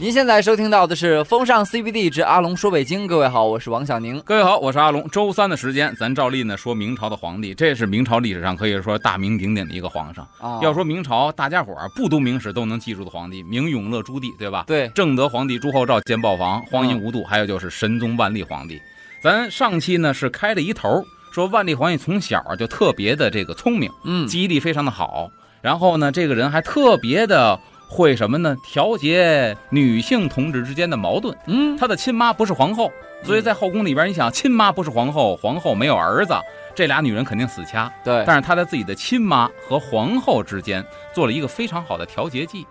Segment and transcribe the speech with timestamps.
[0.00, 4.18] 您现在收听到的是《风尚 CBD 之阿龙说北京》，各位好，我是王小宁。
[4.24, 5.06] 各位好，我是阿龙。
[5.10, 10.26] 周三的时间，咱照例呢说明朝的皇帝，这是明朝历史上可以说大名鼎鼎的一个皇上。
[10.40, 14.64] 啊要说明朝，大家伙儿不读明史都能记住的皇帝，明永乐朱棣，对吧？
[14.66, 18.80] 对，正德皇帝朱厚照建豹房，荒淫无度，还有就是神宗万历皇帝。
[19.22, 25.30] 咱上期呢是开了一头，说万历皇帝从小就特别的这个聪明，嗯，记忆力非常的好，
[25.60, 27.60] 然后呢，这个人还特别的
[27.90, 28.56] 会什么呢？
[28.62, 31.36] 调节女性同志之间的矛盾。
[31.46, 32.90] 嗯，他的亲妈不是皇后，
[33.24, 36.32] 所以在后宫里边，你想，亲妈不是皇后，皇后没有儿子，
[36.72, 37.92] 这俩女人肯定死掐。
[38.04, 42.64] 对，但是他在自己的亲妈和皇后之间做了一个非常好的调节剂。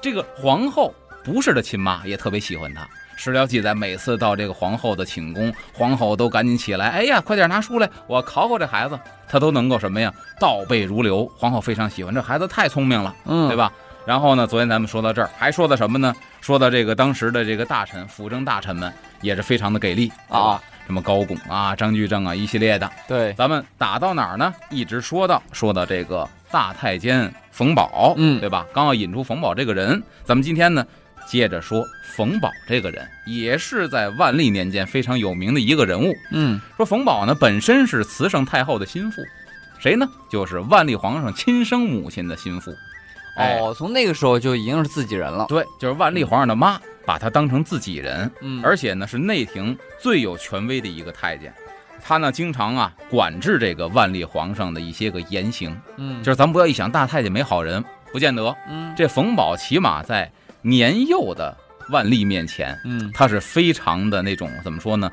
[0.00, 2.88] 这个皇后不是他亲妈，也特别喜欢他。
[3.16, 8.98] 史料记载，每次到这个皇后的寝宫，皇后都赶紧起来，哎呀，快点拿书来，我考考这孩子，
[9.28, 11.30] 他都能够什么呀，倒背如流。
[11.36, 13.14] 皇后非常喜欢这孩子，太聪明了。
[13.26, 13.56] 嗯，对？
[13.56, 13.70] 吧？
[14.06, 16.14] 然后呢，昨天咱们说到这儿，还说到什么呢？
[16.40, 22.90] 说到这个当时的这个大臣、辅政大臣们也是非常的给力啊，什么高拱啊、张居正啊一系列的。
[23.06, 24.52] 对，咱们打到哪儿呢？
[24.70, 28.66] 一直说到说到这个大太监冯保，嗯对吧？
[28.72, 30.84] 刚要引出冯保这个人，咱们今天呢
[31.26, 36.14] 接着说冯保这个人，也是在万历年间非常有名的一个人物。
[36.32, 39.22] 嗯，说冯保呢本身是慈圣太后的心腹，
[39.78, 40.08] 谁呢？
[40.30, 42.74] 就是万历皇上亲生母亲的心腹。
[43.40, 45.46] 哎哦，从那个时候就已经是自己人了。
[45.48, 51.52] 对，就是万历皇上的妈把他当成自己人，嗯，而且呢是内廷最有权威的一个太监。
[52.02, 58.54] 他呢经常啊管制这个万历皇上的一些个言行，嗯，就是咱们不要一想大太监没好人，不见得。
[58.68, 60.30] 嗯，这冯宝起码在
[60.62, 61.56] 年幼的
[61.90, 65.10] 万历面前，嗯，他是非常的那种怎么说呢，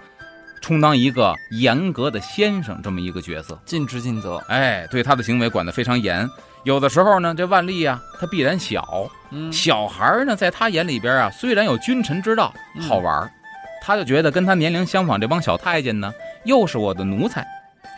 [0.61, 3.59] 充当一个严格的先生这么一个角色。
[3.65, 4.37] 尽职尽责。
[4.47, 6.29] 哎，对他的行为管得非常严。
[6.67, 13.31] 有的时候呢，这万历啊，他必然小，嗯，小孩儿呢，在他眼里边啊，虽然有君臣之道，嗯好玩儿，
[13.81, 17.47] 他就觉得跟他年龄相仿这帮小太监呢，又是我的奴才，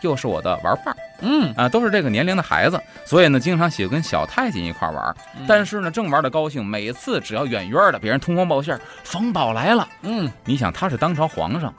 [0.02, 0.96] 又是我的玩伴儿。
[1.20, 5.16] 嗯，啊，都是这个年龄的孩子，所以呢，经常喜欢跟小太监一块儿玩儿。
[5.36, 5.44] 嗯。
[5.48, 11.74] 但是呢，正玩的高兴，每次只要远远的，别人通风报信儿，冯宝来了，嗯，你想他是当朝皇上，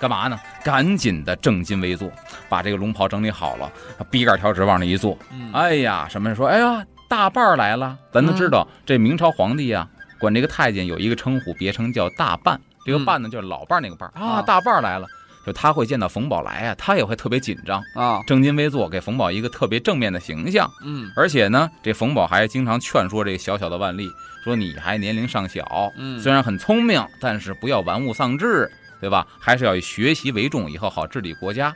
[0.00, 0.40] 干嘛呢？
[0.64, 2.10] 赶紧的正襟危坐，
[2.48, 3.70] 把这个龙袍整理好了，
[4.10, 7.98] 笔杆调直往那一坐，嗯，哎呀，什么人说，哎呀，大伴儿来了。
[8.10, 9.86] 咱都知道，这明朝皇帝啊，
[10.18, 12.58] 管这个太监有一个称呼，别称叫大伴。
[12.86, 15.06] 这个嗯伴呢，就是老伴儿那个伴儿啊啊，大伴儿来了。
[15.46, 20.70] 就他会见到冯宝来啊，他也会特别紧张，啊，正襟危坐，给冯宝一个特别正面的形象。
[20.84, 24.06] 嗯，而且呢，这冯宝还经常劝说这个小小的万历，
[24.44, 29.26] 说你还年龄尚小，嗯虽然很聪明，但是不要玩物丧志，对吧？
[29.38, 31.74] 还是要以学习为重，以后好治理国家。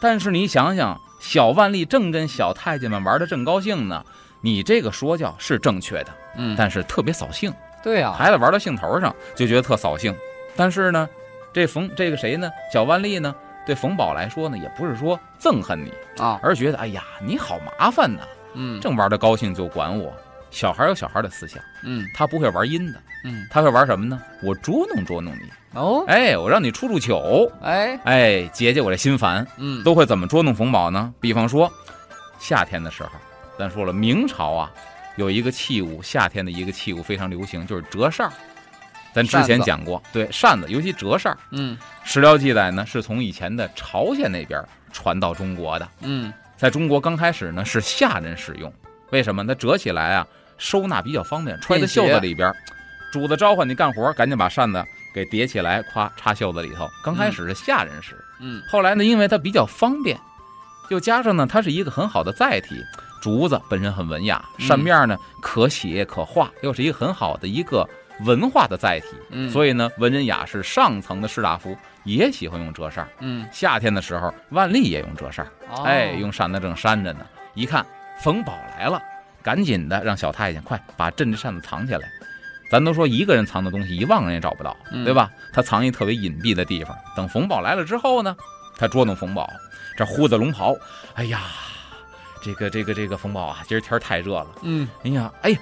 [0.00, 4.04] 但是你想想，小万历正跟小太监们玩的正高兴呢，
[4.40, 7.52] 你这个说教是正确的，嗯，但是特别扫兴，
[7.82, 10.14] 对啊，孩子玩到兴头上就觉得特扫兴。
[10.54, 11.08] 但是呢，
[11.52, 12.50] 这冯这个谁呢？
[12.72, 13.34] 小万历呢？
[13.66, 15.92] 对冯保来说呢，也不是说憎恨你，
[16.22, 18.20] 啊，而觉得哎呀，你好麻烦呐，
[18.54, 20.14] 嗯，正玩的高兴就管我。
[20.50, 24.22] 小孩有小孩的思想，嗯他不会玩阴的，嗯，他会玩什么呢？
[24.42, 29.46] 我捉弄捉弄你，哦，哎，我让你出出糗，哎，哎，解解我这心烦。
[29.58, 31.12] 嗯，都会怎么捉弄冯宝呢？
[31.20, 31.70] 比方说，
[32.38, 33.10] 夏天的时候，
[33.58, 34.72] 咱说了，明朝啊
[35.16, 38.32] 有一个器物，夏天的一个器物非常流行，就是折扇儿。
[39.12, 45.88] 咱之前讲过，对扇子，尤其折扇儿，嗯史料记载呢是从以前的朝鲜那边传到中国的。
[46.02, 48.72] 嗯在中国刚开始呢是下人使用，
[49.10, 49.46] 为什么？
[49.46, 50.26] 它折起来啊，
[50.56, 52.50] 收纳比较方便，揣在袖子里边。
[53.12, 54.84] 主子召唤你干活，赶紧把扇子
[55.16, 56.86] 给叠起来，咵插袖子里头。
[57.02, 60.20] 刚开始是下人使，嗯后来呢，因为它比较方便，
[60.90, 62.84] 又加上呢，它是一个很好的载体。
[63.22, 67.88] 竹子本身很文雅，嗯扇面呢可写可画，又是一个很好的一个
[68.26, 69.06] 文化的载体。
[69.30, 73.08] 嗯，所以呢，文人雅士上层的士大夫也喜欢用折扇。
[73.20, 75.50] 嗯，夏天的时候，万历也用折扇儿。
[75.70, 77.84] 哦哎，用扇子正扇着呢，一看
[78.22, 79.00] 冯宝来了，
[79.42, 82.06] 赶紧的让小太监快把朕这扇子藏起来。
[82.70, 85.30] 咱都说一个人藏的东西，一万个人也找不到，嗯对吧？
[85.52, 86.96] 他藏一特别隐蔽的地方。
[87.16, 88.36] 等冯宝来了之后呢，
[88.76, 89.48] 他捉弄冯宝，
[89.96, 90.74] 这呼子龙袍，
[91.14, 91.42] 哎呀，
[92.42, 95.56] 这个这个这个冯宝啊，今儿天太热了，嗯哎呀，哎，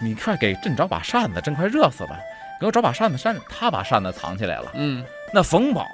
[0.00, 2.18] 你快给朕找把扇子，朕快热死了，
[2.64, 3.36] 给我找把扇子扇。
[3.46, 4.70] 他把扇子藏起来了。
[4.74, 5.04] 嗯
[5.36, 5.84] 那冯宝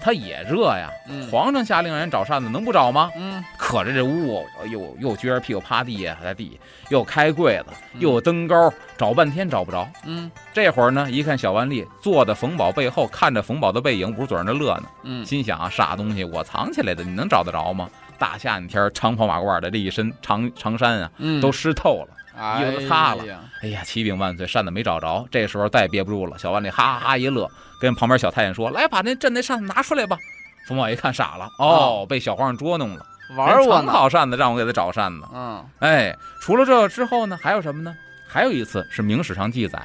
[0.00, 3.10] 他也热呀，嗯皇上下令让人找扇子，能不找吗？
[3.16, 6.58] 嗯可着这屋又又撅着屁股趴地下，在地
[6.88, 9.88] 又开柜子，嗯又有灯钩，找半天找不着。
[10.04, 17.88] 嗯这会儿呢，一看小万历坐在冯宝背后，看着冯宝的背影，不是嘴上那乐呢，嗯心想啊，傻东西，我藏起来的，你能找得着吗？
[18.18, 22.08] 大夏天天，长袍马褂的这一身长长衫啊，嗯，都湿透了。
[22.10, 23.24] 哎衣服都擦了
[23.62, 25.26] 哎呀，启禀万岁，扇子没找着。
[25.30, 27.50] 这时候再也憋不住了，小万里哈哈哈一乐，
[27.80, 30.18] 跟旁边小太监说：“来，把那朕那扇子拿出来吧。”
[30.66, 35.26] 冯宝一看傻了，哦，被小皇上捉弄了，玩我呢，好扇子，让我给他找扇子。
[35.32, 37.94] 嗯哎，除了这之后呢，还有什么呢？
[38.28, 39.78] 还有一次是明史上记载，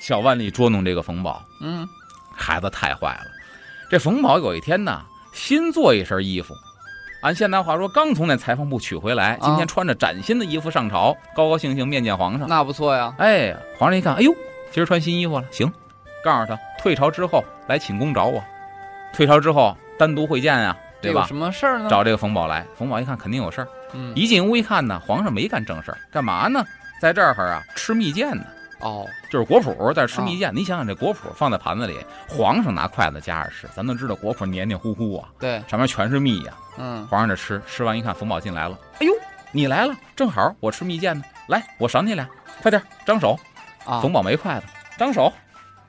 [0.00, 1.88] 小万历捉弄这个冯宝，嗯
[2.34, 3.26] 孩子太坏了。
[3.90, 5.02] 这冯宝有一天呢，
[5.32, 6.54] 新做一身衣服，
[7.20, 12.48] 按现代话说，刚从那裁缝铺取回来，今天穿着崭新的衣服上朝，高高兴兴面见皇上。
[12.48, 14.34] 那不错呀，哎，皇上一看，哎呦，
[14.70, 15.70] 今儿穿新衣服了，行，
[16.24, 18.42] 告诉他退朝之后来寝宫找我，
[19.12, 21.26] 退朝之后单独会见啊、对吧有？
[21.26, 21.90] 什么事儿呢？
[21.90, 26.64] 找这个冯宝来，冯宝一看肯定有事儿，嗯一进屋一看呢，皇上没干正事儿，干嘛呢？
[27.02, 28.44] 在这儿啊吃蜜饯呢，
[28.80, 30.50] 哦，就是果脯在这吃蜜饯。
[30.54, 31.98] 你想想这果脯放在盘子里，
[32.28, 39.12] 皇上拿筷子夹着吃，咱都知道果脯黏黏糊糊啊，对，上面全是蜜呀、嗯皇上这吃，吃完一看冯宝进来了，哎呦，
[39.52, 42.28] 你来了，正好我吃蜜饯呢，来，我赏你俩，
[42.62, 43.38] 快点张手。
[43.86, 44.66] 啊冯宝没筷子，
[44.98, 45.32] 张手。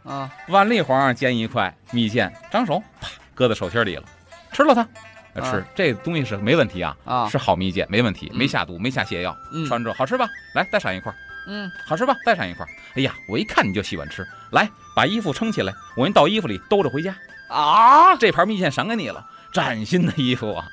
[0.03, 4.03] 啊万历皇上煎一块蜜饯，张手啪搁在手心里了，
[4.51, 4.87] 吃了它。
[5.33, 9.33] 呃吃、啊这东西是没问题啊，啊是好蜜饯，没问题，嗯没下毒，没下泻药。
[9.53, 10.27] 嗯吃完之后好吃吧？
[10.55, 11.13] 来，再赏一块。
[11.47, 12.15] 嗯好吃吧？
[12.25, 12.65] 再上一块。
[12.95, 17.15] 哎呀，我一看你就喜欢吃，来把衣服撑起来，我给你倒衣服里兜着回家。
[17.49, 20.67] 啊，这盘蜜饯赏给你了，崭新的衣服啊，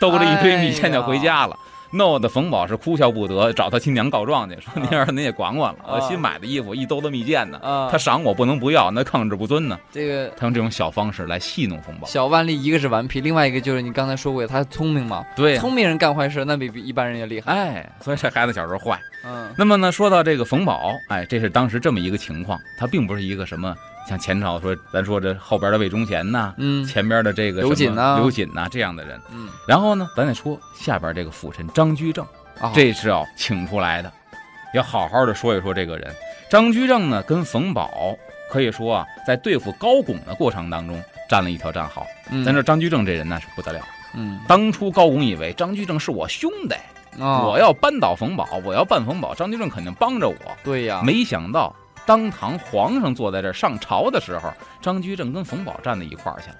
[0.00, 1.56] 兜着一堆蜜饯就回家了。
[1.94, 9.78] 弄得冯宝是哭笑不得，找他亲娘告状去，说您儿子您也管管了，我啊新买的衣服一兜子蜜饯呢，啊他赏我不能不要，那抗旨不遵呢。
[9.92, 12.06] 这个他用这种小方式来戏弄冯宝。
[12.06, 17.52] 小万历一个是顽皮，另外一个就是你刚才说过他聪明嘛，对呀，聪明人干坏事那比比一般人也厉害。
[17.52, 18.98] 哎，所以这孩子小时候坏。
[19.24, 23.74] 嗯那么呢，说到这个冯宝，哎，这是当时这么一个情况，他并不是一个什么
[24.08, 29.20] 像前朝说咱说这后边的魏忠贤呐，嗯前边的这个刘瑾呐刘瑾呐这样的人。
[29.32, 32.24] 嗯然后呢，咱再说下边这个辅臣张居正，
[32.60, 34.12] 啊，这是要请出来的，
[34.74, 36.14] 要好好的说一说这个人。
[36.50, 38.14] 张居正呢，跟冯保
[38.50, 42.06] 可以说啊，在对付高拱的过程当中占了一条战壕。
[42.30, 43.80] 嗯咱说张居正这人呢是不得了，
[44.14, 46.74] 嗯当初高拱以为张居正是我兄弟。
[47.22, 50.36] 啊，我要扳倒冯保，我要办冯保，张居正肯定帮着我。
[50.64, 51.72] 对呀，没想到
[52.06, 56.56] 当堂皇上坐在这儿上朝的时候，张居正跟冯保站在一块儿去了。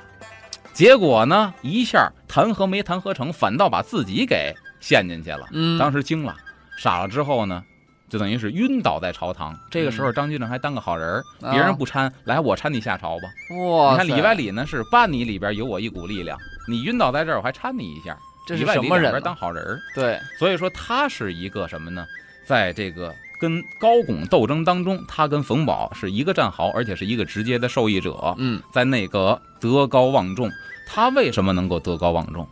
[0.72, 5.46] 结果呢，一下弹劾没弹劾成，反倒把自己给陷进去了。
[5.52, 6.36] 嗯当时惊了，
[6.76, 7.62] 傻了之后呢，
[8.08, 9.56] 就等于是晕倒在朝堂。
[9.70, 13.28] 这个时候，张居正还当个好人别人不搀，来我搀你下朝吧。
[13.68, 16.36] 哇，你看里外，里呢是扒你里边有我一股力量，
[16.68, 18.16] 你晕倒在这儿，我还搀你一下。
[18.46, 19.02] 这是什么人？
[19.02, 19.80] 两边当好人。
[19.94, 22.04] 对，所以说他是一个什么呢？
[22.44, 30.50] 在这个跟高拱斗争当中，他跟冯保是一个战壕，而且是一个直接的受益者，嗯，在内阁德高望重。
[30.86, 32.46] 他为什么能够德高望重？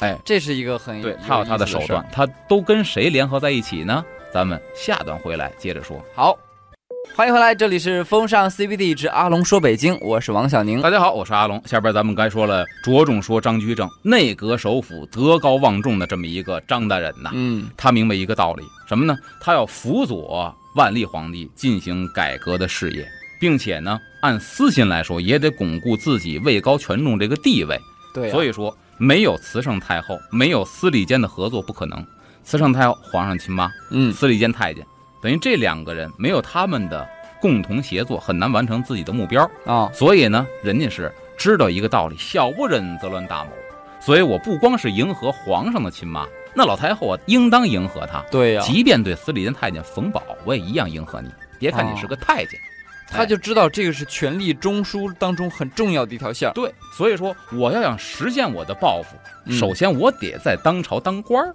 [0.00, 4.04] 哎，这是一个很对他有他的手段，他都跟谁联合在一起呢？
[4.32, 6.00] 咱们下段回来接着说。
[6.14, 6.38] 好，
[7.14, 10.80] 欢迎回来，这里是风尚 CBD 之阿龙说北京，我是王小宁。
[10.80, 11.60] 大家好，我是阿龙。
[11.66, 17.30] 下边咱们该说了，着重说张居正，内阁首辅，德高望重的这么一个张大人呐。
[17.32, 19.16] 嗯他明白一个道理，什么呢？
[19.40, 23.06] 他要辅佐万历皇帝进行改革的事业，
[23.40, 27.78] 并且呢，按私心来说，也得巩固自己位高权重这个地位。
[28.14, 32.04] 对啊，所以说，没有慈圣太后，没有司礼监的合作不可能。
[32.44, 34.86] 慈圣太后，皇上亲妈；嗯司礼监太监，
[35.20, 37.08] 等于这两个人没有他们的
[37.40, 39.48] 共同协作，很难完成自己的目标。
[39.64, 43.50] 啊，所以呢，人家是知道一个道理：小不忍则乱大谋。
[44.00, 48.24] 所以我不光是迎合皇上的亲妈，那老太后啊应当迎合她。
[48.30, 51.28] 对呀，即便对司礼监太监冯宝，我也一样迎合你。
[51.58, 52.58] 别看你是个太监，
[53.10, 56.52] 他就知道这个是权力中枢当中很重要的一条线儿。
[56.52, 61.52] 对，所以说我要想实现我的抱负，嗯首先我得在当朝当官儿。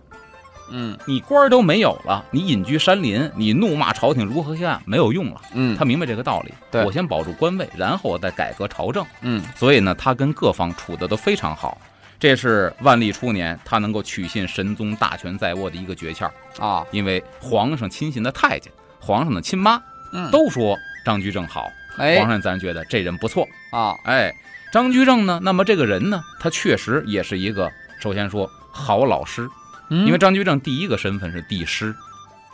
[0.74, 0.98] 嗯。
[1.06, 5.42] 你官儿都没有了，你隐居山林，你怒骂朝廷如何黑暗，没有用了。
[5.54, 6.84] 嗯，他明白这个道理，对。
[6.84, 9.06] 我先保住官位，然后我再改革朝政。
[9.22, 9.42] 嗯。
[9.56, 11.80] 所以呢，他跟各方处的都非常好。
[12.20, 19.82] 这是万历初年他能够取信神宗大权在握的一个诀窍，啊，因为皇上亲信的太监、皇上的亲妈
[20.14, 20.32] 嗯。
[20.32, 22.20] 都说张居正好，哎。
[22.20, 23.46] 皇上咱觉得这人不错。
[23.72, 24.34] 啊，哎，
[24.72, 29.50] 张居正呢，那么这个人呢，他确实也是一个，首先说好老师，
[29.90, 31.94] 因因为张居正第一个身份是帝师，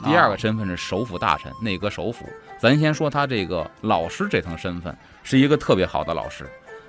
[0.04, 2.28] 第二啊个身份是首辅大臣、内阁首辅。
[2.58, 6.46] 咱先说他这个老师这层身份，是一个特别好的老师。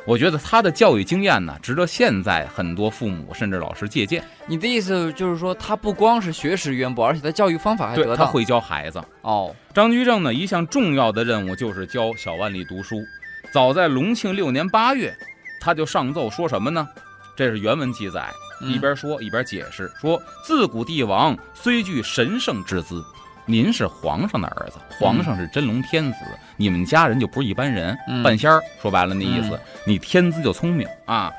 [0.06, 4.24] 我觉得他的教育经验呢，值得现在很多父母甚至老师借鉴。
[4.46, 8.16] 你的意思就是说，他不光是学识渊博，而且他教育方法还得当。
[8.16, 9.00] 他会教孩子。
[9.20, 12.96] 哦，张居正呢，一项重要的任务就是教小万历读书。
[13.52, 15.14] 早在隆庆六年八月，
[15.60, 16.88] 他就上奏说什么呢？
[17.36, 23.04] 这是原文记载，嗯一边说一边解释，说自古帝王虽具神圣之姿，
[23.46, 26.18] 您是皇上的儿子，皇上是真龙天子，
[26.56, 28.60] 你们家人就不是一般人，嗯半仙儿。
[28.80, 31.32] 说白了，那意思，你天资就聪明啊，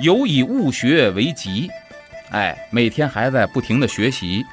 [0.00, 1.68] 有以物学为极，
[2.30, 4.44] 哎，每天还在不停的学习。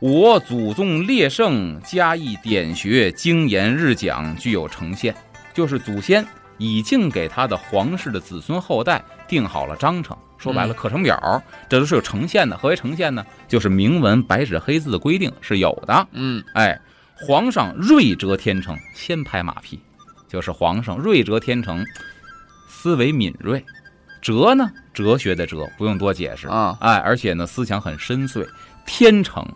[0.00, 5.14] 我祖宗列圣，加以典学，精研日讲，具有呈现，
[5.52, 6.24] 就是祖先
[6.60, 10.16] 已经给他的皇室的子孙后代定好了章程。
[10.38, 12.56] 说白了，嗯课程表这都是有呈现的。
[12.56, 13.24] 何为呈现呢？
[13.48, 16.06] 就是明文白纸黑字的规定是有的。
[16.12, 16.80] 嗯哎，
[17.14, 19.80] 皇上睿哲天成，先拍马屁，
[20.28, 21.84] 就是皇上睿哲天成，
[22.68, 23.62] 思维敏锐，
[24.22, 26.48] 哲呢，哲学的哲，不用多解释。
[26.48, 28.46] 啊，哎，而且呢，思想很深邃，
[28.86, 29.46] 天成，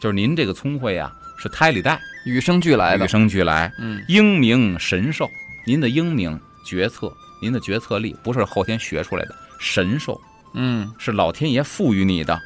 [0.00, 3.08] 就是您这个聪慧啊，是胎里带，与生俱来的与。
[3.08, 5.28] 生俱来，嗯英明神授。
[5.66, 10.20] 您的英明决策，您的决策力不是后天学出来的，神授
[10.54, 12.38] 嗯是老天爷赋予你的。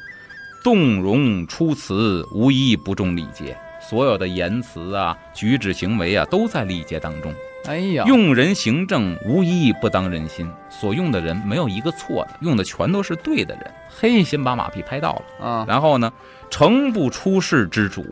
[0.62, 3.54] 动容出辞，无一不重礼节。
[3.86, 7.34] 所有的言辞啊、举止行为啊，都在礼节当中。
[7.66, 10.50] 哎呀，用人行政，无一不当人心。
[10.70, 13.70] 所用的人没有一个错的，用的全都是对的人。
[13.90, 15.46] 嘿，先把马屁拍到了。
[15.46, 16.10] 啊，然后呢，
[16.48, 18.02] 诚不出世之主，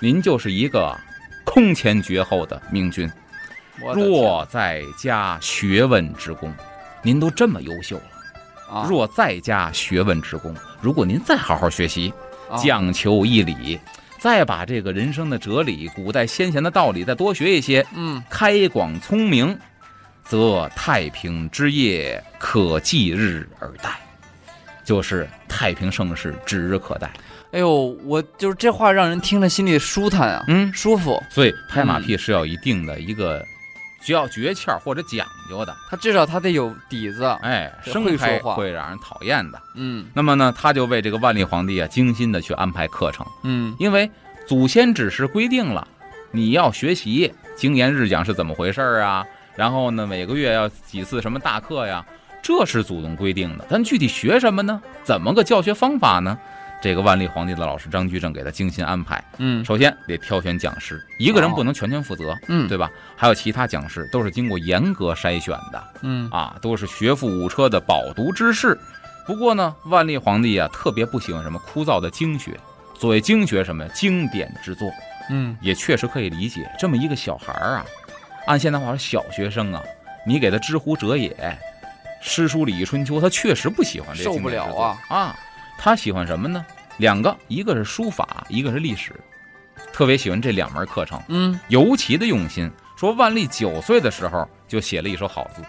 [0.00, 0.98] 您就是一个
[1.44, 3.10] 空前绝后的明君。
[3.76, 6.52] 若在家学问之功，
[7.02, 8.02] 您都这么优秀了。
[8.70, 12.12] 啊若再加学问之功，如果您再好好学习，
[12.50, 13.78] 啊讲求义理，
[14.18, 19.58] 再把这个人生的哲理、古代先贤的道理再多学一些，嗯开广聪明，
[20.24, 23.90] 则太平之业可继日而待，
[24.84, 27.12] 就是太平盛世指日可待。
[27.50, 31.22] 哎呦，我就是这话让人听了心里舒坦啊，嗯，舒服。
[31.28, 33.44] 所以拍马屁是要一定的一个
[34.02, 35.74] 需要诀窍或者讲究的。
[35.88, 37.24] 他至少他得有底子。
[37.42, 39.60] 哎，生拍会说话会让人讨厌的。
[39.74, 44.10] 嗯那么呢，他就为这个万历皇帝啊精心的去安排课程，嗯因为
[44.46, 45.86] 祖先只是规定了
[46.32, 52.04] 你要学习经研日讲是怎么回事儿啊，然后呢每个月要几次什么大课呀，
[52.42, 53.64] 这是祖宗规定的。
[53.68, 54.82] 但具体学什么呢？
[55.04, 56.38] 怎么个教学方法呢？
[56.82, 59.22] 这个万历皇帝的老师张居正给他精心安排。
[59.38, 62.90] 嗯首先得挑选讲师，一个人哦不能全权负责，嗯对吧？
[63.16, 65.84] 还有其他讲师都是经过严格筛选的。
[66.02, 68.76] 嗯啊，都是学富五车的饱读之士。
[69.24, 72.58] 不过呢，万历皇帝啊特别不喜欢什么枯燥的经学。
[72.98, 73.90] 所谓经学什么呀？
[73.94, 74.90] 经典之作，
[75.30, 76.68] 嗯也确实可以理解。
[76.78, 77.86] 这么一个小孩儿啊，
[78.46, 79.80] 按现在话说小学生啊，
[80.26, 81.56] 你给他知乎者也、
[82.20, 85.36] 诗书礼仪春秋，他确实不喜欢这些受不了啊啊！
[85.78, 86.64] 他喜欢什么呢？
[86.98, 89.12] 两个，一个是书法，一个是历史，
[89.92, 92.70] 特别喜欢这两门课程，嗯，尤其的用心。
[92.96, 95.62] 说万历九岁的时候就写了一手好字，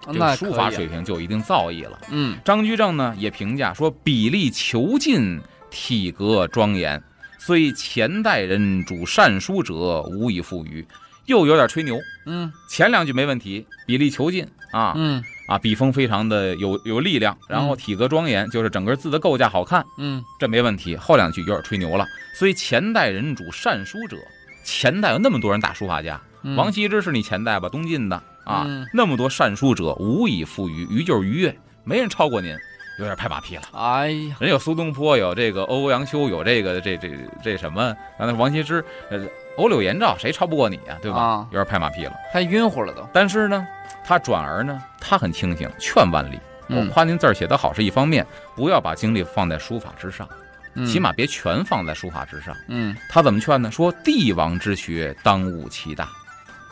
[0.00, 1.96] 这那个书法水平就有一定造诣了。
[2.08, 5.40] 嗯张居正呢也评价说，笔力遒劲，
[5.70, 7.00] 体格庄严，
[7.38, 10.84] 虽前代人主善书者，无以复于。
[11.26, 20.94] 又有点吹牛，嗯前两句没问题，笔力遒劲啊嗯啊，笔锋非常的有有力量，然后嗯体格庄严，就是整个字的构架好看，嗯这没问题。
[20.94, 24.16] 后两句有点吹牛了，所以前代人主善书者，
[24.64, 28.14] 前代有那么多人大书法家，嗯，王羲之是你前代吧，东晋的
[28.44, 32.56] 啊，嗯那么多善书者，无以复于，于就是于越，没人超过您，
[33.00, 33.62] 有点拍马屁了。
[33.72, 37.10] 哎呀，人有苏东坡，有这个欧阳修，有这个这这
[37.42, 37.92] 这什么？
[38.16, 39.18] 刚才王羲之，呃，
[39.60, 41.20] 欧柳颜照，谁超不过你啊、对吧？
[41.20, 42.12] 啊有点拍马屁了。
[42.32, 43.06] 太晕乎了都。
[43.12, 43.66] 但是呢，
[44.02, 46.36] 他转而呢，他很清醒，劝万历，
[46.68, 48.26] 我嗯夸您字儿写得好是一方面，
[48.56, 50.26] 不要把精力放在书法之上，
[50.74, 52.56] 嗯起码别全放在书法之上。
[52.68, 53.70] 嗯他怎么劝呢？
[53.70, 56.08] 说帝王之学，当务其大，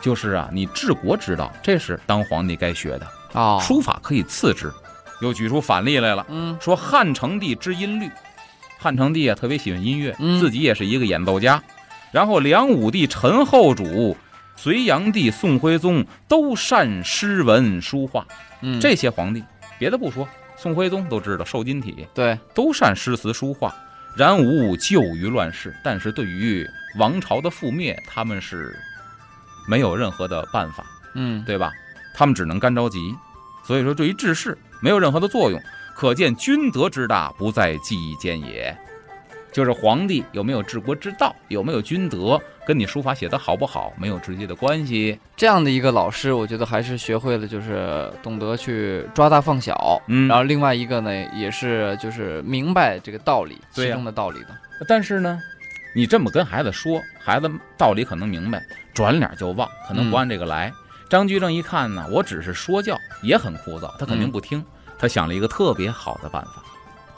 [0.01, 3.07] 就是啊，你治国之道，这是当皇帝该学的。
[3.33, 4.71] 哦，书法可以次之。
[5.21, 8.09] 又举出反例来了，嗯说汉成帝知音律，
[8.79, 11.61] 汉成帝啊特别喜欢音乐，嗯自己也是一个演奏家。
[12.11, 14.17] 然后梁武帝陈后主、
[14.55, 18.25] 隋炀帝宋徽宗都善诗文书画，
[18.61, 19.43] 嗯，这些皇帝
[19.77, 23.73] 别的不说，宋徽宗都知道瘦金体，对，都善诗词书画。
[24.17, 28.75] 然无救于乱世，但是对于王朝的覆灭，他们是
[29.67, 30.83] 没有任何的办法。
[31.13, 31.71] 嗯对吧？
[32.13, 33.15] 他们只能干着急，
[33.63, 35.61] 所以说对于治世没有任何的作用。
[35.95, 38.75] 可见君德之大，不在技艺间也。
[39.51, 45.19] 就是皇帝有没有治国之道，有没有君德，跟你书法写的好不好没有直接的关系。
[45.35, 50.01] 这样的一个老师，我觉得还是学会了，就是懂得去抓大放小。
[50.07, 54.47] 嗯然后另外一个呢，也是就是明白这个道理，其中的道理的。
[54.87, 55.39] 但是呢，
[55.95, 58.63] 你这么跟孩子说，孩子道理可能明白，
[58.93, 60.71] 转脸就忘，可能不按这个来。
[61.09, 64.63] 张居正一看呢，我只是说教，也很枯燥，他肯定不听。
[64.99, 66.61] 他想了一个特别好的办法，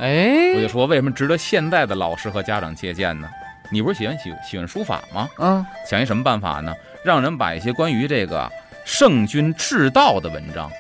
[0.02, 3.30] 我就哎，说为什么值得现在的老师和家长借鉴呢？
[3.72, 5.30] 你不是喜欢喜喜欢书法吗？
[5.38, 6.74] 啊想一什么办法呢？
[7.06, 8.52] 让人把一些关于这个
[8.84, 10.72] 圣君治道的文章，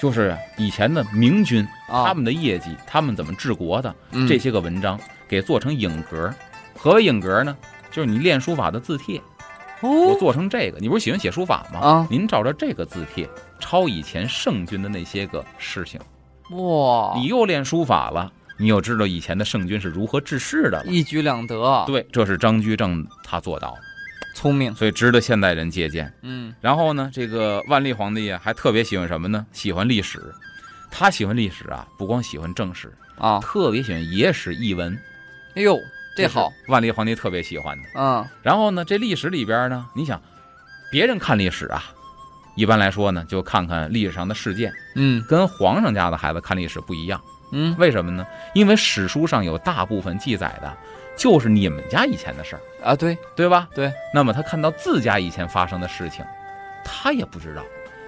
[0.00, 6.32] 就是以前的明君啊，他们的业绩，他们怎么治国的嗯这些个文章，给做成影格。
[6.76, 7.56] 何为影格呢？
[7.90, 9.20] 就是你练书法的字帖，
[9.80, 10.78] 我哦做成这个。
[10.78, 11.80] 你不是喜欢写书法吗？
[11.80, 16.00] 啊您照着这个字帖抄以前圣君的那些个事情，
[16.50, 20.86] 哇，你又练书法了，你又知道以前的圣君是如何治世的了。
[20.86, 23.80] 一举两得，对，这是张居正他做到的，
[24.34, 26.12] 聪明，所以值得现代人借鉴。
[26.22, 29.46] 嗯然后呢，这个万历皇帝啊，还特别喜欢什么呢？
[29.52, 30.20] 喜欢历史。
[30.90, 34.98] 他喜欢历史啊，不光喜欢正史，啊，特别喜欢野史译文。
[35.54, 35.78] 哎呦，
[36.16, 37.88] 这好，，万历皇帝特别喜欢的。
[37.94, 40.20] 嗯然后呢，这历史里边呢，你想，
[40.90, 41.84] 别人看历史啊，
[42.56, 47.20] 一般来说呢，就看看历史上的事件，嗯跟皇上家的孩子看历史不一样。
[47.52, 48.26] 嗯为什么呢？
[48.54, 50.76] 因为史书上有大部分记载的，
[51.16, 53.68] 就是你们家以前的事儿，啊，对，对吧？
[53.74, 53.92] 对。
[54.12, 56.24] 那么他看到自家以前发生的事情，
[56.84, 57.62] 他也不知道，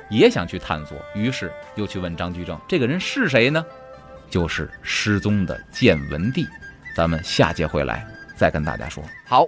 [0.09, 3.65] 也想去探索，于是又去问张居正，这个人是谁呢？
[4.29, 6.47] 就是失踪的建文帝。
[6.95, 8.07] 咱们下节回来
[8.37, 9.03] 再跟大家说。
[9.27, 9.47] 好。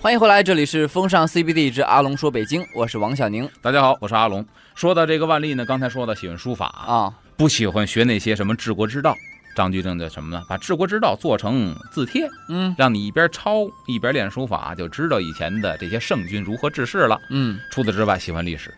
[0.00, 4.46] 欢迎回来，这里是风尚 CBD 之阿龙说北京，我是王小宁大家好，我是阿龙。
[4.74, 9.16] 说到这个万历呢，刚才说到喜欢书法，啊，不喜欢学那些什么治国之道。
[9.54, 10.44] 张居正就什么呢？
[10.46, 17.18] 把治国之道做成字帖，嗯让你一边抄一边练书法，就知道以前的这些圣君如何治世了。
[17.30, 18.70] 嗯除此之外，喜欢历史，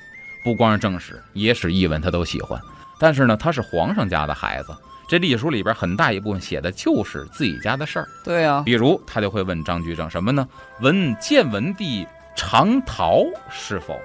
[0.44, 2.60] 不光是正史，野史译文他都喜欢。
[2.96, 4.68] 但是呢，他是皇上家的孩子，
[5.08, 8.08] 这历史书里边很大一部分写的就是自己家的事儿。
[8.24, 10.46] 对呀、比如，他就会问张居正什么呢？
[10.80, 13.98] 闻建文帝长逃是否？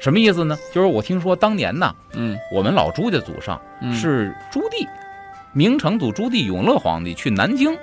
[0.00, 0.58] 什么意思呢？
[0.72, 4.88] 就是我听说当年呢，嗯我们老朱家祖上嗯是朱棣，
[5.52, 7.76] 明成祖朱棣永乐皇帝去南京，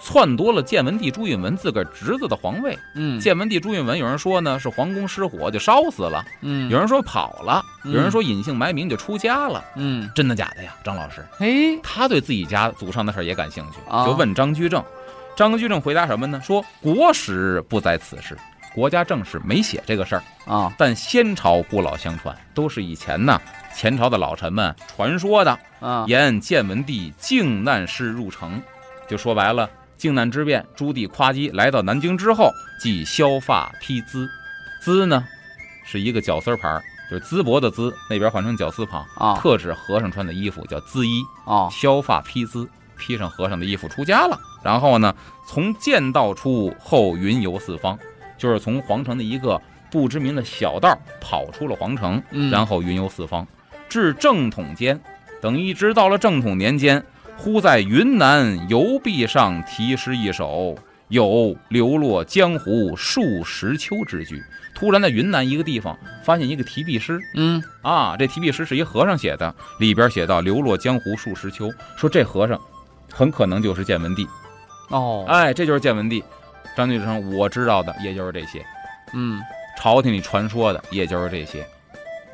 [0.00, 2.76] 篡夺了建文帝朱允文自个儿侄子的皇位。
[2.96, 9.64] 嗯建文帝朱允文，有人说呢是皇宫失火就烧死了，嗯有人说跑了，嗯有人说隐姓埋名就出家了。
[9.76, 11.24] 嗯，真的假的呀，张老师？
[11.38, 14.82] 哎，他对自己家祖上的事儿也感兴趣，啊就问张居正。
[15.36, 16.40] 张居正回答什么呢？
[16.44, 18.36] 说国史不在此事，
[18.74, 20.22] 国家正史没写这个事儿。
[20.46, 23.40] 啊但先朝古老相传，都是以前呢
[23.74, 25.58] 前朝的老臣们传说的。
[25.80, 28.60] 啊言建文帝靖难事入城，
[29.06, 32.50] 就说白了，靖难之变，朱棣夸击来到南京之后，
[32.80, 34.28] 即削发披缁，
[34.84, 35.24] 缁呢
[35.84, 42.66] 是一个绞丝牌儿，就是淄博的淄，那边换成绞丝旁，啊特指和尚穿的衣服叫缁衣，啊削发披缁，
[42.98, 44.36] 披上和尚的衣服出家了。
[44.64, 45.14] 然后呢，
[45.46, 47.96] 从剑道出后云游四方，
[48.38, 53.46] 就是从皇城的一个不知名的小道跑出了皇城，嗯，然后云游四方，
[53.88, 54.98] 至正统间，
[55.40, 57.04] 等一直到了正统年间，
[57.36, 60.76] 忽在云南游壁上题诗一首，
[61.08, 64.42] 有流落江湖数十秋之句。
[64.74, 72.60] 突然在云南一个地方发现一个题壁诗嗯啊，这题壁诗是一和尚写的，里边写到“流落江湖数十秋”，说这和尚
[73.12, 74.24] 很可能就是建文帝。
[74.90, 76.22] 哦哎，这就是建文帝。
[76.78, 78.64] 张居正，我知道的也就是这些，
[79.12, 79.42] 嗯
[79.76, 81.66] 朝廷里传说的也就是这些，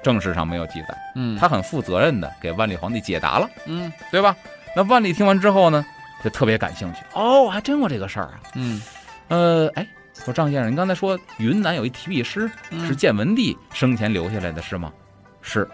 [0.03, 0.95] 正史上没有记载。
[1.15, 4.37] 嗯他很负责任的给万历皇帝解答了，嗯对吧？
[4.77, 5.83] 那万历听完之后呢，
[6.23, 7.01] 就特别感兴趣。
[7.15, 8.41] 哦，还真有这个事儿啊。
[8.55, 8.83] 嗯
[9.29, 14.93] 呃，哎，说张先生，您刚才说云南有一提笔诗嗯是建文帝生前留下来的，是吗？
[15.41, 15.67] 是。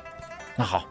[0.55, 0.85] 那好，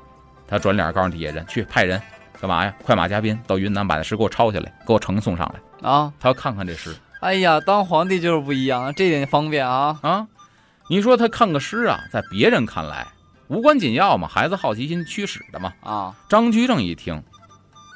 [0.48, 2.02] 他转脸告诉底下人去派人
[2.42, 2.74] 干嘛呀？
[2.84, 5.90] 快马加鞭到云南把那诗给我抄下来，给我呈送上来。
[5.90, 10.00] 啊，他要看看这诗 哎呀，当皇帝就是不一样，这点方便啊。
[10.02, 10.28] 啊。
[10.90, 13.06] 你说他看个诗啊，在别人看来
[13.48, 15.74] 无关紧要嘛，孩子好奇心驱使的嘛。
[15.82, 17.22] 啊，张居正一听，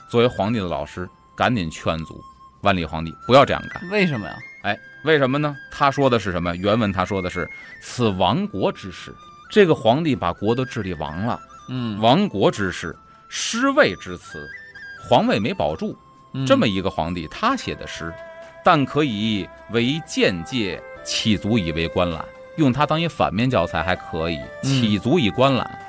[0.10, 2.22] 作为皇帝的老师，赶紧劝阻
[2.62, 3.90] 万历皇帝不要这样干。
[3.90, 4.38] 为什么呀？
[4.64, 5.56] 哎，为什么呢？
[5.72, 6.56] 他说的是什么？
[6.56, 7.50] 原文他说的是
[7.82, 9.14] “此亡国之事”，
[9.50, 12.96] 这个皇帝把国都治理亡了，嗯，亡国之事，
[13.28, 14.48] 失位之词，
[15.02, 15.98] 皇位没保住，
[16.34, 18.14] 嗯这么一个皇帝，他写的诗，
[18.64, 22.24] 但可以为谏介，岂足以为观览？
[22.58, 25.80] 用它当一反面教材还可以，嗯岂足以观览？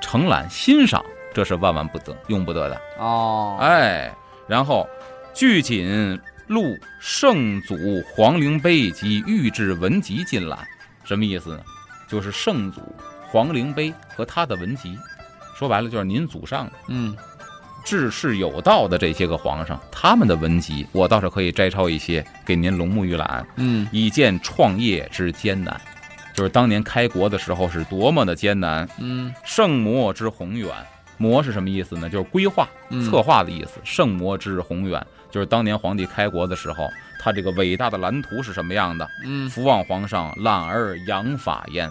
[0.00, 2.80] 承揽欣赏，这是万万不得，用不得的。
[2.98, 4.14] 哦，哎，
[4.46, 4.88] 然后
[5.34, 7.76] 据锦录圣祖
[8.14, 10.58] 皇陵碑及御制文集进览，
[11.04, 11.60] 什么意思呢？
[12.08, 12.80] 就是圣祖
[13.28, 14.98] 皇陵碑和他的文集，
[15.56, 17.16] 说白了就是您祖上嗯
[17.84, 25.80] 治世有道的这些个皇上，他们的文集，我倒是可以摘抄一些给您龙目预览，嗯以见创业之艰难。
[26.32, 30.68] 就是当年开国的时候是多么的艰难，嗯圣魔之宏远，
[31.18, 32.08] 魔是什么意思呢？
[32.08, 33.80] 就是规划、嗯策划的意思。
[33.84, 36.88] 圣魔之宏远，就是当年皇帝开国的时候，
[37.20, 39.06] 他这个伟大的蓝图是什么样的。
[39.24, 41.90] 嗯福望皇上懒而扬法焉。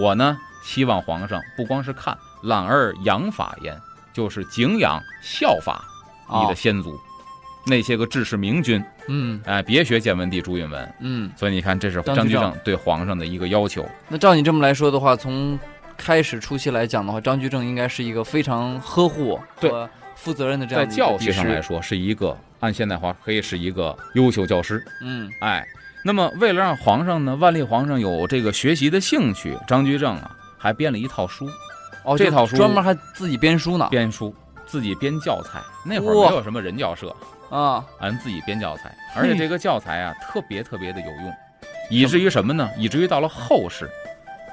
[0.00, 3.78] 我呢，希望皇上不光是看懒而扬法焉，
[4.16, 5.84] 就是敬仰效法
[6.26, 6.98] 你的哦先祖，
[7.66, 10.88] 那些个治世明君，嗯哎，别学建文帝朱允炆。
[11.00, 13.86] 嗯，所以你看，这是张居正对皇上的一个要求。
[14.08, 15.58] 那照你这么来说的话，从
[15.98, 24.82] 开始初期来讲的话，张居正应该是一个非常呵护和负责任的这在样的一个教学上来说，是一个按现代话可以是一个优秀教师。
[25.02, 25.62] 嗯哎，
[26.02, 31.46] 那么为了让皇上呢，万历皇上有这个学习的兴趣，张居正啊还编了一套书，
[32.06, 34.32] 哦，这套书专门还自己编书呢编书，
[34.64, 35.60] 自己编教材。
[35.84, 37.14] 那会儿没有什么人教社，
[37.50, 41.34] 啊，俺自己编教材，而且这个教材啊特别特别的有用，
[41.90, 42.70] 以至于什么呢？
[42.78, 43.90] 以至于到了后世，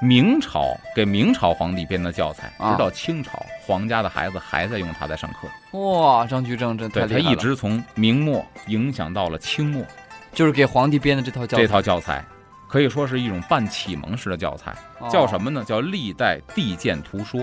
[0.02, 5.78] 明朝给明朝皇帝编的教材，啊直到清朝皇家的孩子还在用它在上课。
[5.78, 9.86] 哇，张居正真太对，他厉害了，一直从明末影响到了清末，
[10.34, 12.26] 就是给皇帝编的这套教材这套教材
[12.74, 14.76] 可以说是一种半启蒙式的教材，
[15.08, 15.48] 叫什么？
[15.52, 15.64] 呢？
[15.64, 17.40] 叫《历代地鉴图说》。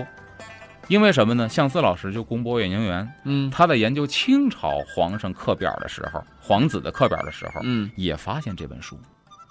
[0.89, 1.47] 因为什么呢？
[1.47, 8.99] 向思老师就公博院研究员，嗯他在研究清朝皇上课表的时候，皇子的课表的时候，嗯，也发现这本书。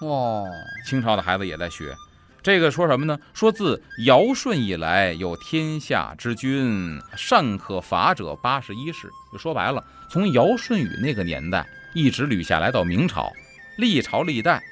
[0.03, 0.45] 哇，
[0.87, 1.95] 清朝的孩子也在学。
[2.43, 3.19] 这个说什么呢？
[3.33, 9.09] 说自尧舜以来，有天下之君，善可法者八十一世。
[9.33, 13.33] 就说白了，从尧舜禹那个年代一直捋下来到明朝，
[13.79, 14.63] 历朝历代，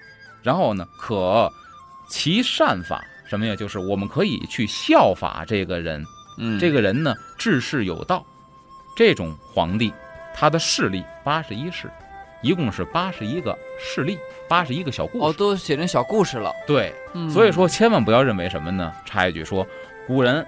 [0.42, 1.50] 然后呢，可
[2.08, 3.54] 其善法什么呀？
[3.54, 6.04] 就是我们可以去效法这个人，
[6.38, 8.24] 嗯，这个人呢治世有道。
[8.96, 9.92] 这种皇帝，
[10.34, 11.88] 他的势力八十一世，
[12.42, 15.38] 一共是八十一个势力，八十一个小故事哦，事。
[15.38, 18.92] 都写成小故事了，对，嗯所以说，千万不要认为什么呢？
[19.04, 19.64] 插一句说，
[20.06, 20.44] 古人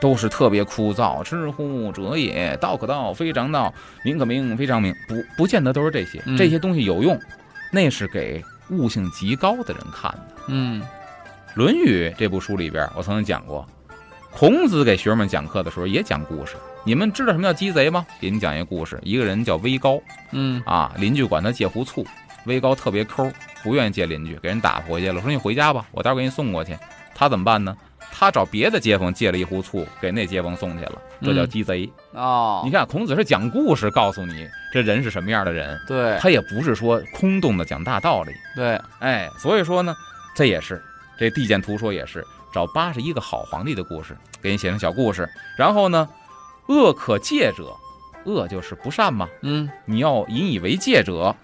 [0.00, 6.22] 都是特别枯燥，知乎者也，道可道，非常道，名可名，非常名，不不见得都是这些。
[6.24, 7.20] 嗯这些东西有用，
[7.70, 10.28] 那是给悟性极高的人看的。
[10.48, 10.82] 嗯
[11.54, 13.66] 《论语》这部书里边，我曾经讲过，
[14.30, 16.56] 孔子给学生们讲课的时候也讲故事。
[16.84, 18.04] 你们知道什么叫鸡贼吗？
[18.20, 20.00] 给你讲一个故事，一个人叫威高
[20.32, 22.04] 嗯啊，邻居管他借壶醋，
[22.44, 23.30] 威高特别抠，
[23.62, 25.20] 不愿意借邻居，给人打回去了。
[25.20, 26.76] 说你回家吧，我待会儿给你送过去。
[27.14, 27.76] 他怎么办呢？
[28.16, 31.48] 他找别的街坊借了一壶醋，给那街坊送去了，这叫嗯。
[31.48, 31.92] 鸡贼。
[32.12, 36.16] 哦，你看，孔子是讲故事告诉你这人是什么样的人，对。
[36.20, 38.32] 他也不是说空洞的讲大道理。
[38.54, 39.92] 对，哎，所以说呢，
[40.36, 40.80] 这也是
[41.18, 45.28] 这地鉴图说也是找八十一个好皇帝的故事，给你写成小故事。
[45.58, 46.08] 然后呢，
[46.68, 47.76] 恶可戒者，
[48.24, 49.68] 恶就是不善嘛，嗯。
[49.84, 51.34] 你要引以为戒者，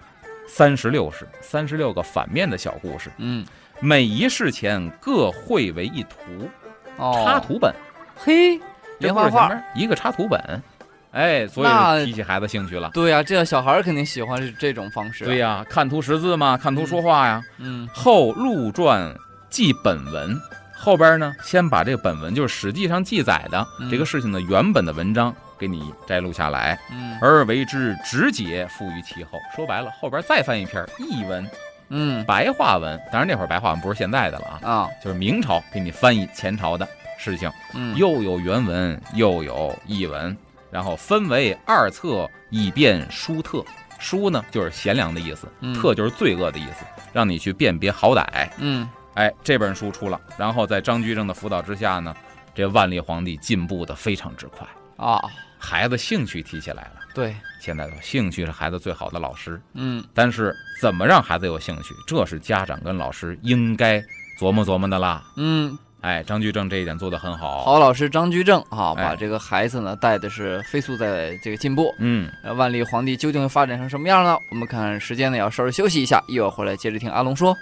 [0.47, 3.45] 三十六世，三十六个反面的小故事，嗯，
[3.81, 6.49] 每一事前各绘为一图，
[6.97, 7.73] 哦，插图本，
[8.15, 8.63] 嘿，这
[8.99, 10.63] 连画画，一个插图本，
[11.11, 12.91] 哎，所以提起孩子兴趣了。
[12.93, 17.41] 对呀，这样小孩儿肯定喜欢这这种方式，对，呀，看图识字嘛，看图说话呀。
[17.57, 19.13] 嗯后录传
[19.49, 20.39] 记本文，
[20.73, 23.89] 后边呢，先把这个本文，就是《史记》上记载的嗯。
[23.89, 27.17] 这个事情的原本的文章给你摘录下来，嗯。
[27.21, 29.31] 而为之直解赋于其后。
[29.55, 31.45] 说白了，后边再翻一篇译文、
[31.91, 32.25] 嗯。
[32.25, 36.87] 白话文，当然那会儿白话文不是现在的了啊，啊，就是明朝给你翻译前朝的
[37.19, 37.95] 事情，嗯。
[37.95, 40.35] 又有原文，又有译文，
[40.71, 43.63] 然后分为二册，以便书特。
[43.99, 45.75] 书呢就是贤良的意思，嗯。
[45.75, 48.49] 特就是罪恶的意思，让你去辨别好歹。
[48.57, 48.89] 嗯。
[49.13, 52.15] 哎，这本书出了，然后在张居正的辅导之下呢，
[52.55, 54.65] 这万历皇帝进步的非常之快，
[55.01, 55.19] 啊，
[55.57, 56.91] 孩子兴趣提起来了。
[57.13, 64.01] 对，现在说兴趣是孩子最好的老师，嗯但是怎么让孩子有兴趣，这是家长跟老师应该
[64.39, 65.23] 琢磨琢磨的啦。
[65.35, 71.93] 嗯，哎，张居正这一点做得很好。，好老师张居正啊，哎把这个孩子呢带的是飞速在这个进步。
[71.97, 74.37] 嗯，呃，万历皇帝究竟会发展成什么样呢？
[74.51, 77.57] 我们看时间呢，要稍微休息一下，一会儿回来接着听阿龙说。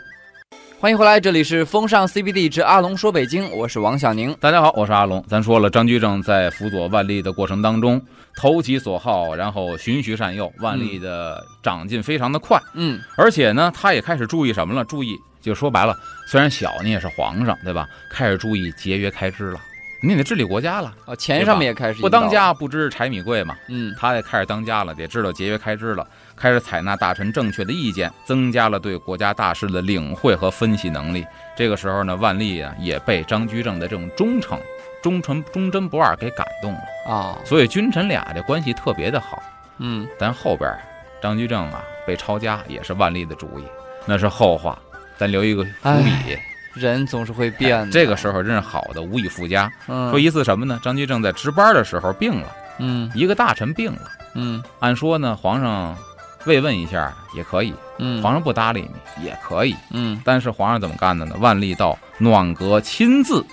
[0.81, 4.33] 欢迎回来，这里是风尚 CBD 之阿龙说北京，我是王小宁。
[4.39, 5.21] 大家好，我是阿龙。
[5.27, 8.01] 咱说了，张居正在辅佐万历的过程当中，
[8.37, 12.57] 投其所好，然后循循善诱，万历的长进非常的快。
[12.75, 14.85] 嗯而且呢，他也开始注意什么了？
[14.85, 15.93] 注意，就说白了，
[16.25, 17.85] 虽然小，你也是皇上，对吧？
[18.09, 19.59] 开始注意节约开支了，
[20.01, 23.55] 你得治理国家了，啊，钱上面也开始不当家不知柴米贵嘛。
[23.67, 26.07] 嗯他也开始当家了，得知道节约开支了，
[26.37, 31.25] 开始采纳大臣正确的意见，增加了对国家大事的领会和分析能力。
[31.57, 34.57] 这个时候呢，万历啊也被张居正的这种忠诚、
[35.03, 39.43] 忠诚、忠贞不二给感动了，啊，所以君臣俩这关系特别的好。
[39.79, 40.79] 嗯但后边儿
[41.21, 43.63] 张居正啊被抄家也是万历的主意，
[44.05, 44.79] 那是后话，
[45.17, 46.37] 咱留一个伏笔。
[46.73, 47.91] 人总是会变的。
[47.91, 49.71] 这个时候真是好的无以复加。
[49.87, 50.79] 嗯，说一次什么呢？
[50.83, 52.47] 张居正在值班的时候病了，
[52.79, 54.11] 嗯一个大臣病了。
[54.35, 55.97] 嗯按说呢，皇上
[56.45, 59.75] 慰问一下也可以，嗯，皇上不搭理你也可以。
[59.91, 61.35] 嗯但是皇上怎么干的呢？
[61.39, 63.45] 万历到暖阁亲自，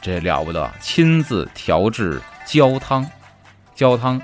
[0.00, 3.06] 这了不得，亲自调制焦汤。
[3.74, 4.20] 焦汤，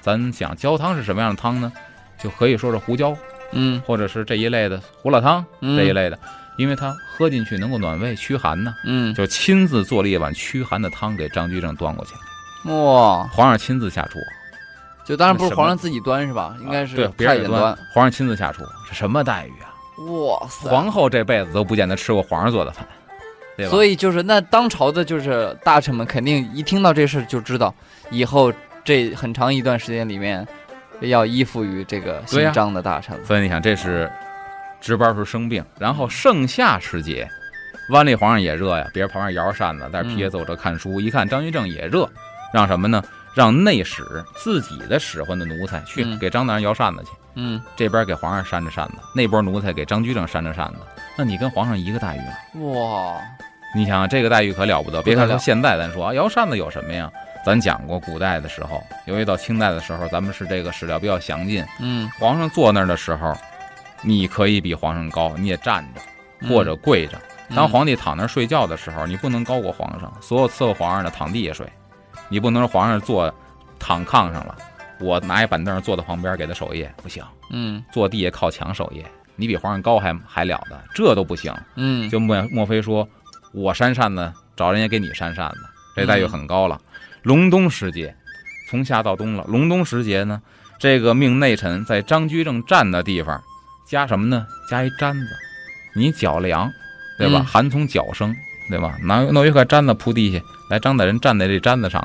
[0.00, 1.72] 咱想焦汤是什么样的汤呢？
[2.18, 3.16] 就可以说是胡椒，
[3.50, 6.16] 嗯或者是这一类的胡辣汤嗯这一类的，
[6.62, 8.72] 因为他喝进去能够暖胃驱寒呢。
[8.84, 12.14] 嗯，就亲自做了一碗驱寒的汤给张居正端过去，
[12.70, 14.18] 哇，皇上亲自下厨，
[15.04, 16.56] 就当然不是皇上自己端是吧？
[16.60, 19.68] 应该是对别人端太监端。，皇上亲自下厨，是什么待遇啊？
[20.08, 20.70] 哇塞！
[20.70, 22.86] 皇后这辈子都不见得吃过皇上做的饭，
[23.56, 23.70] 对吧？
[23.70, 27.74] 所以就是那当朝的，就是大臣们肯定一听到这事就知道，
[28.10, 28.52] 以后
[28.84, 30.46] 这很长一段时间里面
[31.00, 33.24] 要依附于这个姓张的大臣了。
[33.24, 34.10] 所以你想，这是
[34.82, 37.26] 值班时候生病，然后盛夏时节，
[37.90, 42.06] 万历皇上也热呀，别人旁边摇着扇子，在这批奏着看书，一看张居正也热，
[42.52, 43.02] 让什么呢？
[43.34, 50.80] 让内使自己的使唤的奴才去嗯给张大人摇扇子去，嗯，这边给皇上扇着扇子，那波奴才给张居正扇着扇子，
[51.16, 52.68] 那你跟皇上一个待遇啊？
[52.74, 53.20] 哇，
[53.74, 57.10] 你想这个待遇可了不得，别看不得了说现在咱说啊，摇扇子有什么呀？
[57.42, 61.64] 咱讲过古代的时候，由于到清代的时候，咱们是这个史料比较详尽。
[61.80, 63.34] 嗯，皇上坐那儿的时候，
[64.02, 66.00] 你可以比皇上高，你也站着
[66.40, 67.20] 嗯或者跪着。
[67.54, 70.12] 当嗯皇帝躺那儿睡觉的时候，你不能高过皇上。
[70.20, 71.70] 所有伺候皇上的躺地下睡，
[72.28, 73.32] 你不能说皇上坐
[73.78, 74.56] 躺炕上了，
[75.00, 77.22] 我拿一板凳坐在旁边给他守夜，不行。
[77.50, 79.04] 嗯坐地下靠墙守夜，
[79.36, 81.54] 你比皇上高还还了得，这都不行。
[81.74, 83.06] 嗯，就莫莫非说
[83.52, 85.58] 我扇扇子找人家给你扇扇子，
[85.94, 86.80] 这待遇很高了。
[87.22, 88.14] 隆冬时节，
[88.70, 89.44] 从夏到冬了。
[89.46, 90.40] 隆冬时节呢，
[90.78, 93.40] 这个命内臣在张居正站的地方
[93.86, 94.46] 加什么呢？
[94.68, 95.26] 加一毡子，
[95.94, 96.70] 你脚凉，
[97.18, 97.40] 对吧？
[97.40, 98.34] 嗯寒从脚生，
[98.70, 98.96] 对吧？
[99.02, 100.40] 拿弄一块毡子铺地下，
[100.70, 102.02] 来张大人站在这毡子上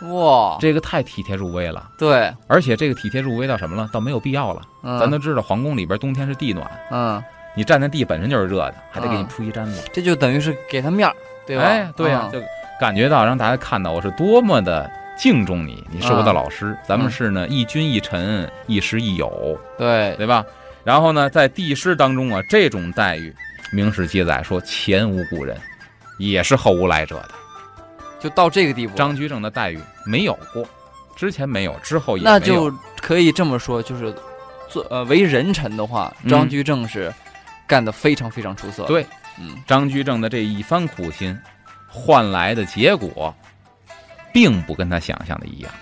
[0.00, 1.90] 头，哇，这个太体贴入微了。
[1.96, 3.88] 对，而且这个体贴入微到什么了？
[3.92, 4.62] 到没有必要了。
[4.82, 7.22] 嗯，咱都知道皇宫里边冬天是地暖，嗯，
[7.54, 9.82] 你站在地本身就是热的，还得给你嗯铺一毡子。
[9.92, 11.14] 这就等于是给他面儿，
[11.46, 11.62] 对吧？
[11.64, 12.46] 哎，对呀、嗯就
[12.80, 20.44] 感觉到让大家看到我是多么的敬重你，你是我的嗯老师，咱们是呢一君一臣，一师一友，对，对吧？
[20.84, 23.34] 然后呢，在帝师当中啊，这种待遇，
[23.72, 25.56] 明史记载说前无古人，
[26.18, 27.30] 也是后无来者的。
[28.20, 30.64] 就到这个地步，张居正的待遇没有过，
[31.16, 32.64] 之前没有，之后也那没有。
[32.64, 34.14] 那就可以这么说，就是
[34.68, 37.12] 做呃为人臣的话，嗯张居正是
[37.66, 39.04] 干得非常非常出色。，对
[39.38, 41.36] 嗯张居正的这一番苦心，
[41.88, 43.34] 换来的结果，
[44.32, 45.72] 并不跟他想象的一样，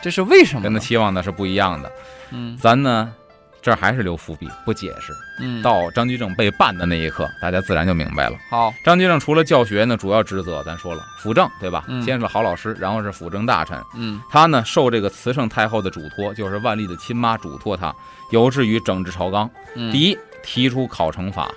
[0.00, 0.64] 这是为什么呢？
[0.64, 1.92] 跟他期望的是不一样的。
[2.30, 3.12] 嗯咱呢，
[3.60, 5.12] 这还是留伏笔，不解释。
[5.40, 8.36] 嗯，到张居正被办的那一刻，大家自然就明白了。
[8.50, 11.84] 好，张居正除了教学呢，主要职责咱说了，辅政，对吧？
[11.88, 13.78] 嗯先是好老师，然后是辅政大臣。
[13.94, 17.94] 嗯他呢，受这个慈圣太后的嘱托，就是万历的亲妈嘱托他，
[18.30, 19.48] 有志于整治朝纲。
[19.74, 21.48] 嗯，第一，提出考成法，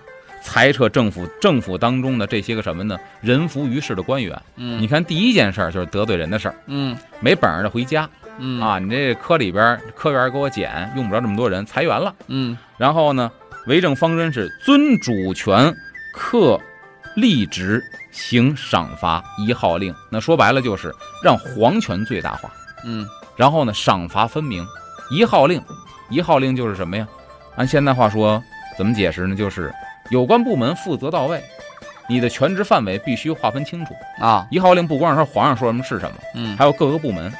[0.43, 2.97] 裁撤政府政府当中的这些个什么呢？
[3.21, 4.39] 人浮于事的官员。
[4.57, 8.07] 嗯你看，第一件事儿就是得罪人的事儿，嗯没本事的回家
[8.39, 8.79] 嗯啊！
[8.79, 12.13] 你这科里边科员给我减，用不着这么多人，裁员了。
[12.27, 13.31] 嗯然后呢，
[13.67, 15.73] 为政方针是尊主权，
[16.13, 16.59] 克
[17.15, 19.93] 立职，行赏罚一号令。
[20.09, 22.49] 那说白了就是让皇权最大化，
[22.85, 24.65] 嗯然后呢，赏罚分明。
[25.11, 25.61] 一号令，
[26.09, 27.07] 一号令就是什么呀？
[27.57, 28.41] 按现代话说，
[28.77, 29.35] 怎么解释呢？
[29.35, 29.73] 就是
[30.09, 31.43] 有关部门负责到位，
[32.07, 33.93] 你的权职范围必须划分清楚。
[34.19, 37.31] 啊一号令不光是说皇上说什么是什么，嗯还有各个部门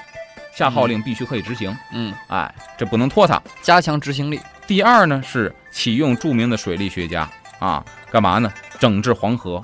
[0.53, 1.75] 下号令必须可以执行。
[1.93, 3.41] 嗯，哎，这不能拖沓。
[3.61, 4.39] 加强执行力。
[4.67, 8.51] 第二呢是启用著名的水利学家啊，干嘛呢？
[8.79, 9.61] 整治黄河。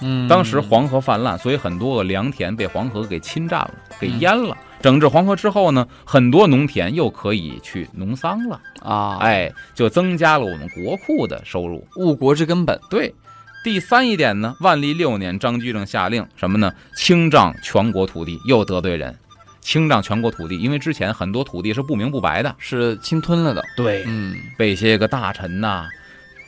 [0.00, 4.56] 嗯，当时黄河泛滥，所以很多个良田被黄河给侵占了，给嗯淹了。
[4.82, 11.86] 整治黄河之后呢，很多农田又可以去农桑了，啊，，哎，就增加了我们国库的收入。
[11.96, 12.78] 误国之根本。
[12.90, 13.14] 对，
[13.62, 16.72] 第三一点呢，万历六年，张居正下令什么呢？
[16.96, 19.16] 清账全国土地，又得罪人。
[19.64, 23.64] 清账全国土地，因为之前很多土地是不明不白的，是侵吞了的。
[23.76, 25.88] 对嗯被些个大臣呐、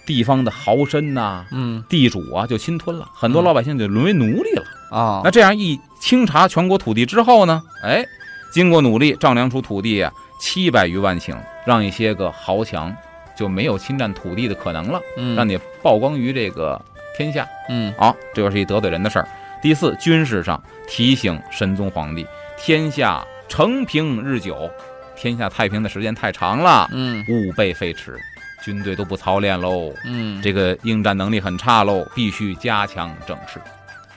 [0.06, 4.62] 地方的豪绅呐、嗯地主啊就侵吞了，很多嗯老百姓就沦为奴隶了。
[4.90, 8.04] 啊，那这样一清查全国土地之后呢，哎，
[8.52, 12.94] 经过努力丈量出土地啊七百余万顷，让一些个豪强
[13.34, 16.78] 就没有侵占土地的可能了，嗯让你曝光于这个
[17.16, 17.48] 天下。
[17.70, 19.26] 嗯啊，这又是一得罪人的事儿。
[19.62, 22.24] 第四，军事上提醒神宗皇帝，
[22.56, 24.70] 天下承平日久，
[25.14, 28.16] 天下太平的时间太长了，嗯吾辈废弛，
[28.62, 33.60] 军队都不操练喽，嗯这个应战能力很差喽，必须加强整治。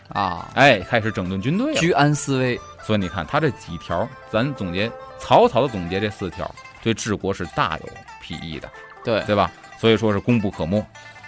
[0.09, 1.79] 啊，哎，开始整顿军队了。
[1.79, 2.59] 居安思危。
[2.81, 6.49] 所以你看，他这几条，咱总结草草的总结这四条，
[6.81, 7.89] 对治国是大有
[8.23, 8.67] 裨益的，
[9.03, 9.51] 对，对吧？
[9.77, 10.83] 所以说是功不可没。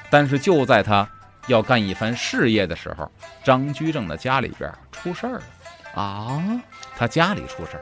[0.10, 1.08] 但是就在他
[1.46, 3.10] 要干一番事业的时候，
[3.44, 5.44] 张居正的家里边出事儿了，
[5.94, 6.42] 啊，
[7.02, 7.82] 他家里出事儿，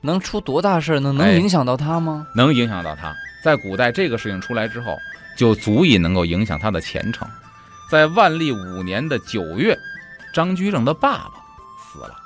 [0.00, 1.12] 能出多大事儿呢？
[1.12, 2.26] 能哎影响到他吗？
[2.34, 3.14] 能影响到他。
[3.40, 4.96] 在古代，这个事情出来之后，
[5.36, 7.28] 就足以能够影响他的前程。
[7.88, 9.78] 在万历五年的九月，
[10.34, 11.34] 张居正的爸爸
[11.78, 12.16] 死了。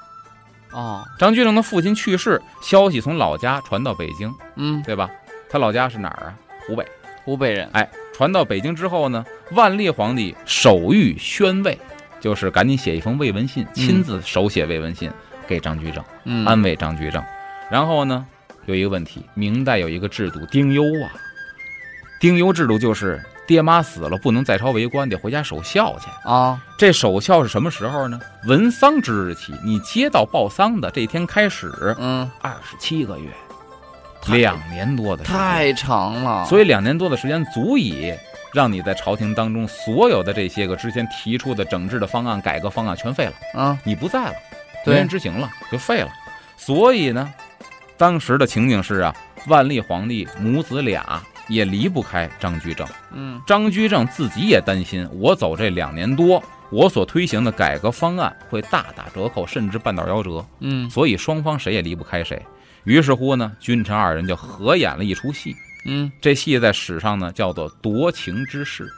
[0.70, 5.10] 哦，张居正的父亲去世，消息从老家传到北京，嗯，对吧？
[5.50, 6.34] 他老家是哪儿啊？
[6.66, 6.82] 湖北。
[7.26, 11.78] 湖北人，哎，传到北京之后呢，万历皇帝手谕宣慰，
[12.20, 15.12] 就是赶紧写一封慰问信，亲自手写慰问信
[15.46, 17.22] 给张居正，嗯，安慰张居正。
[17.70, 18.26] 然后呢，
[18.66, 21.10] 有一个问题，明代有一个制度丁忧啊，
[22.20, 26.06] 丁忧制度就是爹妈死了不能在朝为官，得回家守孝去。
[26.28, 28.20] 啊，这守孝是什么时候呢？
[28.46, 33.30] 闻丧之日起，你接到报丧的这天开始，嗯，二十七个月，
[34.28, 38.12] 两年多的时间太长了，所以两年多的时间足以
[38.52, 44.51] 让你在朝廷当中所有的这些个之前提出的整治的方案、改革方案全废了，啊，你不在了，对
[44.86, 46.08] 没人执行了，就废了。
[46.56, 47.32] 所以呢，
[47.96, 49.14] 当时的情景是啊，
[49.48, 60.44] 万历皇帝母子俩也离不开张居正，嗯，张居正自己也担心，我走这两年多，我所推行的改革方案会大打折扣，甚至半道夭折。
[60.60, 62.40] 嗯，所以双方谁也离不开谁。
[62.84, 65.54] 于是乎呢，君臣二人就合演了一出戏。
[65.84, 68.88] 嗯，这戏在史上呢叫做夺情之事，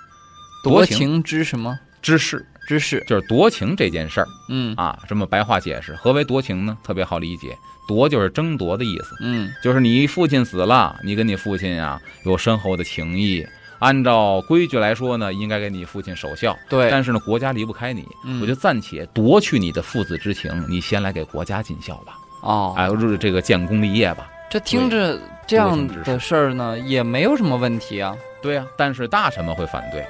[0.63, 3.05] 夺情之什么之事之事？
[3.07, 4.99] 就是夺情这件事儿嗯啊。
[5.09, 6.77] 这么白话解释，何为夺情呢？
[6.83, 13.47] 特别好理解，夺就是争夺的意思，嗯就是你父亲死了，你跟你父亲啊、有深厚的情谊。
[13.81, 24.31] 按照规矩来说呢，应该给你父亲守孝，对，但是呢，国家离不开你，嗯我就暂且夺去你的父子之情，你先来给国家尽孝吧，哦，哎，入这个建功立业吧。
[24.49, 28.17] 这听着这样的事儿呢，也没有什么问题啊。
[28.41, 30.07] 对呀、但是大臣们会反对。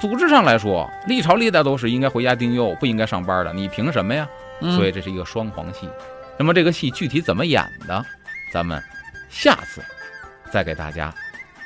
[0.00, 4.28] 组织上来说，历朝历代都是应该回家丁忧，不应该上班的，你凭什么呀？
[4.60, 5.88] 嗯所以这是一个双簧戏。
[6.36, 8.04] 那么这个戏具体怎么演的，
[8.52, 8.82] 咱们
[9.28, 9.82] 下次
[10.50, 11.12] 再给大家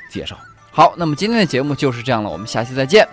[0.09, 0.37] 介绍。
[0.71, 3.07] 好，那么今天的节目就是这样了，我们下期再见。